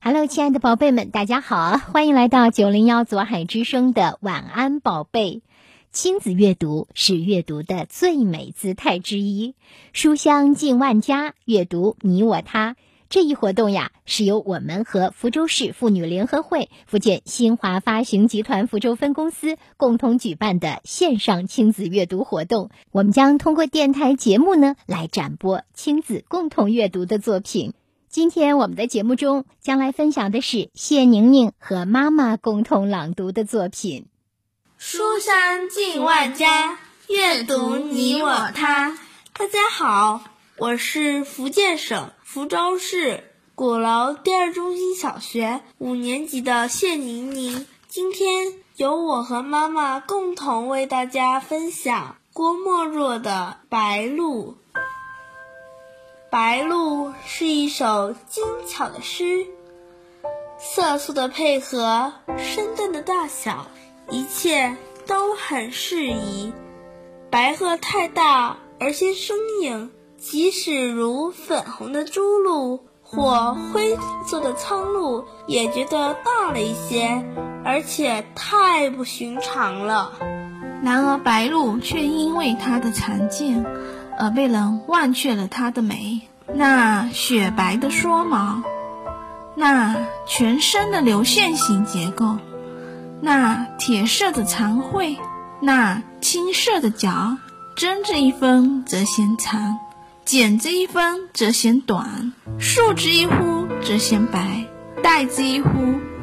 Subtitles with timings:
[0.00, 5.42] Hello，亲爱的宝贝们，大家好，欢迎来到九零幺左海之声的晚安宝贝。
[5.90, 9.56] 亲子阅读是阅读的最美姿态之一，
[9.92, 12.76] 书香近万家，阅读你我他。
[13.10, 22.70] 这一活动呀，是由我们和福州市妇女联合会、福建新华发行集团福州分公司共同举办的线上亲子阅读活动。
[22.92, 27.72] 我们将通过电台节目呢，来展播亲子共同阅读的作品。
[28.10, 34.06] 今天我们的节目中将来分享的是谢宁宁和妈妈共同朗读的作品。
[34.78, 38.98] 书香近万家，阅读你我他。
[39.34, 40.22] 大家好，
[40.56, 42.10] 我是福建省。
[42.22, 54.46] 福州市鼓楼第二中心小学五年级的谢宁宁，今天由我和妈妈共同为大家分享郭沫若的《白鹭》。
[56.30, 59.46] 《白鹭》是一首精巧的诗，
[60.58, 63.66] 色素的配合，身段的大小，
[64.10, 64.76] 一切
[65.06, 66.52] 都很适宜。
[67.30, 69.90] 白鹤太大而些生硬。
[70.18, 77.24] 即使如粉红的朱鹭或灰色的苍鹭，也觉得大了一些，
[77.64, 80.12] 而且太不寻常了。
[80.82, 83.64] 然而白鹭却因为它的常见，
[84.18, 86.20] 而被人忘却了它的美。
[86.52, 88.62] 那雪白的蓑毛，
[89.54, 92.36] 那全身的流线型结构，
[93.20, 95.18] 那铁色的长喙，
[95.60, 97.36] 那青色的脚，
[97.76, 99.78] 针这一分则嫌长。
[100.24, 104.64] 剪之一分则嫌短，竖之一忽则嫌白，
[105.02, 105.70] 带之一忽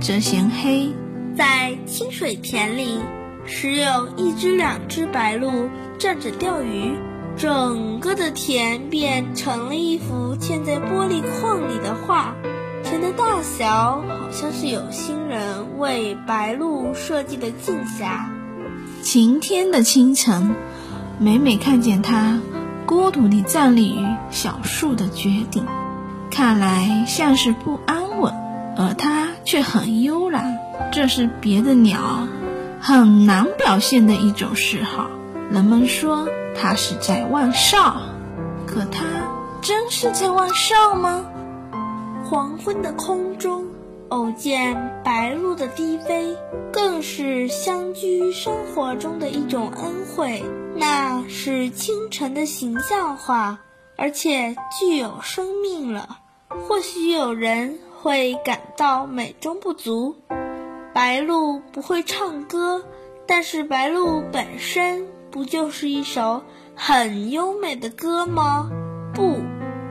[0.00, 0.92] 则嫌黑。
[1.36, 3.00] 在清水田里，
[3.44, 6.94] 时有一只两只白鹭站着钓鱼，
[7.38, 12.34] 整个的田变成了一幅嵌在玻璃框里的画。
[12.82, 18.24] 田的大小好像是有心人为白鹭设计的镜匣。
[19.02, 20.56] 晴天的清晨，
[21.20, 22.40] 每每看见它。
[22.86, 25.64] 孤独地站立于小树的绝顶，
[26.30, 28.34] 看来像是不安稳，
[28.76, 30.58] 而它却很悠然。
[30.90, 32.26] 这是别的鸟
[32.80, 35.08] 很难表现的一种嗜好。
[35.50, 36.26] 人们说
[36.60, 38.02] 它是在望哨，
[38.66, 39.04] 可它
[39.62, 41.24] 真是在望哨吗？
[42.24, 43.64] 黄昏的空中。
[44.08, 46.34] 偶见白鹭的低飞，
[46.72, 50.42] 更是乡居生活中的一种恩惠。
[50.74, 53.58] 那是清晨的形象化，
[53.98, 56.20] 而且具有生命了。
[56.66, 60.16] 或许有人会感到美中不足。
[60.94, 62.82] 白鹭不会唱歌，
[63.26, 66.42] 但是白鹭本身不就是一首
[66.74, 68.70] 很优美的歌吗？
[69.14, 69.42] 不，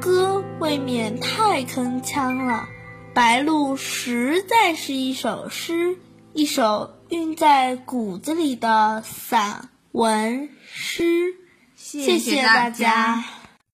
[0.00, 2.68] 歌未免太铿锵了。
[3.12, 5.96] 白鹭实在是一首诗，
[6.32, 11.34] 一首韵在骨子里的散文诗。
[11.74, 13.24] 谢谢大家。